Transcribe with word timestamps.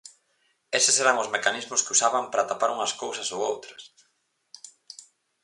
Eses 0.77 0.95
eran 1.03 1.21
os 1.23 1.31
mecanismos 1.35 1.83
que 1.83 1.93
usaban 1.95 2.25
para 2.31 2.47
tapar 2.51 2.69
unhas 2.75 2.95
cousas 3.01 3.27
ou 3.35 3.39
outras. 3.51 3.81